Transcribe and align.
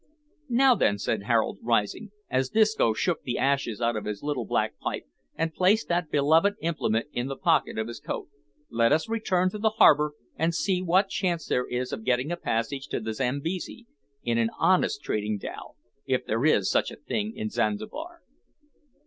"Now, 0.49 0.73
then," 0.73 0.97
said 0.97 1.21
Harold, 1.25 1.59
rising, 1.61 2.09
as 2.27 2.49
Disco 2.49 2.91
shook 2.93 3.21
the 3.21 3.37
ashes 3.37 3.79
out 3.81 3.95
of 3.95 4.05
his 4.05 4.23
little 4.23 4.45
black 4.45 4.79
pipe, 4.79 5.03
and 5.35 5.53
placed 5.53 5.89
that 5.89 6.09
beloved 6.09 6.55
implement 6.59 7.05
in 7.13 7.27
the 7.27 7.35
pocket 7.35 7.77
of 7.77 7.87
his 7.87 7.99
coat, 7.99 8.27
"let 8.71 8.91
us 8.91 9.07
return 9.07 9.51
to 9.51 9.59
the 9.59 9.69
harbour, 9.77 10.13
and 10.35 10.55
see 10.55 10.81
what 10.81 11.09
chance 11.09 11.45
there 11.45 11.67
is 11.67 11.93
of 11.93 12.03
getting 12.03 12.31
a 12.31 12.35
passage 12.35 12.87
to 12.87 12.99
the 12.99 13.13
Zambesi, 13.13 13.85
in 14.23 14.39
an 14.39 14.49
honest 14.57 15.03
trading 15.03 15.37
dhow 15.37 15.75
if 16.07 16.25
there 16.25 16.43
is 16.45 16.67
such 16.67 16.89
a 16.89 16.95
thing 16.95 17.35
in 17.35 17.51
Zanzibar." 17.51 18.23